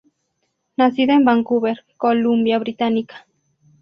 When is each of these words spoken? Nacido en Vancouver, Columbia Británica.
Nacido 0.77 1.13
en 1.13 1.25
Vancouver, 1.25 1.85
Columbia 1.97 2.57
Británica. 2.57 3.27